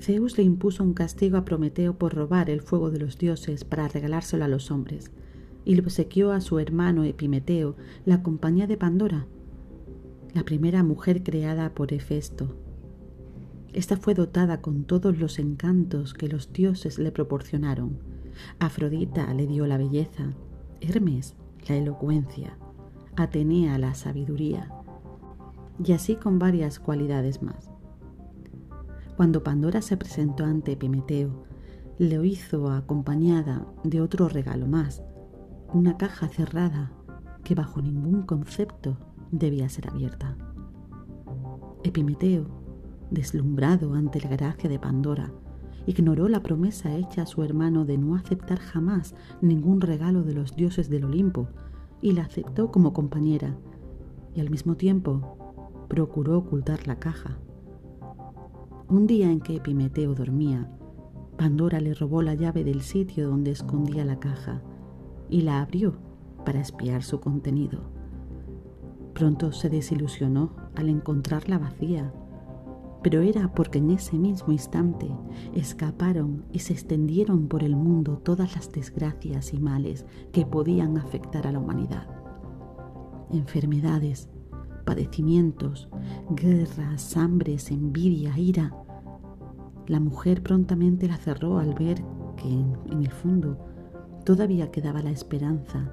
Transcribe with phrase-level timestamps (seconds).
[0.00, 3.88] Zeus le impuso un castigo a Prometeo por robar el fuego de los dioses para
[3.88, 5.10] regalárselo a los hombres,
[5.64, 9.26] y le obsequió a su hermano Epimeteo la compañía de Pandora,
[10.34, 12.56] la primera mujer creada por Hefesto.
[13.72, 17.98] Esta fue dotada con todos los encantos que los dioses le proporcionaron.
[18.58, 20.34] Afrodita le dio la belleza,
[20.80, 21.34] Hermes
[21.68, 22.56] la elocuencia,
[23.16, 24.70] Atenea la sabiduría,
[25.82, 27.70] y así con varias cualidades más.
[29.16, 31.44] Cuando Pandora se presentó ante Epimeteo,
[31.98, 35.02] lo hizo acompañada de otro regalo más,
[35.72, 36.92] una caja cerrada
[37.42, 38.98] que bajo ningún concepto
[39.30, 40.36] debía ser abierta.
[41.82, 42.44] Epimeteo,
[43.10, 45.32] deslumbrado ante la gracia de Pandora,
[45.86, 50.56] ignoró la promesa hecha a su hermano de no aceptar jamás ningún regalo de los
[50.56, 51.48] dioses del Olimpo
[52.02, 53.56] y la aceptó como compañera
[54.34, 57.38] y al mismo tiempo procuró ocultar la caja
[58.88, 60.70] un día en que Epimeteo dormía,
[61.36, 64.62] Pandora le robó la llave del sitio donde escondía la caja
[65.28, 65.96] y la abrió
[66.44, 67.80] para espiar su contenido.
[69.12, 72.12] Pronto se desilusionó al encontrarla vacía,
[73.02, 75.08] pero era porque en ese mismo instante
[75.54, 81.46] escaparon y se extendieron por el mundo todas las desgracias y males que podían afectar
[81.46, 82.06] a la humanidad.
[83.30, 84.28] Enfermedades,
[84.86, 85.90] padecimientos,
[86.30, 88.74] guerras, hambres, envidia, ira.
[89.86, 92.02] La mujer prontamente la cerró al ver
[92.36, 93.58] que en, el fondo
[94.24, 95.92] todavía quedaba la esperanza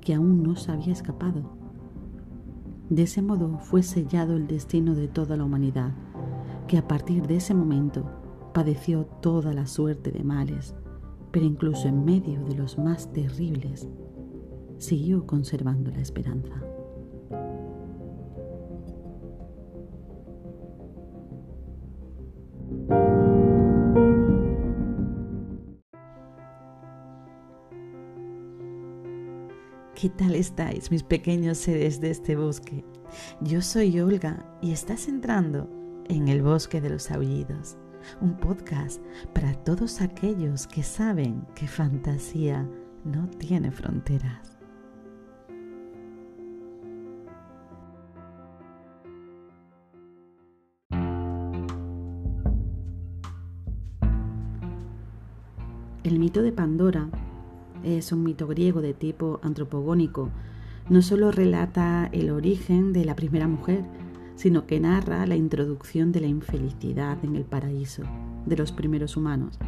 [0.00, 1.56] que aún no se había escapado.
[2.90, 5.92] De ese modo fue sellado el destino de toda la humanidad,
[6.66, 8.04] que a partir de ese momento
[8.52, 10.74] padeció toda la suerte de males,
[11.30, 13.88] pero incluso en medio de los más terribles,
[14.78, 16.73] siguió conservando la esperanza.
[29.94, 32.84] ¿Qué tal estáis, mis pequeños seres de este bosque?
[33.40, 35.70] Yo soy Olga y estás entrando
[36.08, 37.76] en el bosque de los aullidos,
[38.20, 39.00] un podcast
[39.32, 42.68] para todos aquellos que saben que fantasía
[43.04, 44.58] no tiene fronteras.
[56.02, 57.08] El mito de Pandora
[57.84, 60.30] es un mito griego de tipo antropogónico.
[60.88, 63.84] No solo relata el origen de la primera mujer,
[64.36, 68.02] sino que narra la introducción de la infelicidad en el paraíso
[68.46, 69.58] de los primeros humanos.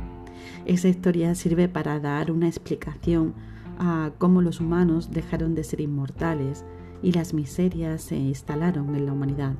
[0.64, 3.34] Esa historia sirve para dar una explicación
[3.78, 6.64] a cómo los humanos dejaron de ser inmortales
[7.02, 9.54] y las miserias se instalaron en la humanidad.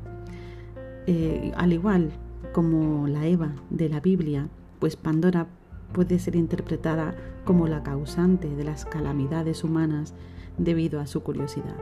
[1.07, 2.11] Eh, al igual
[2.53, 5.47] como la Eva de la Biblia, pues Pandora
[5.93, 7.15] puede ser interpretada
[7.45, 10.15] como la causante de las calamidades humanas
[10.59, 11.77] debido a su curiosidad.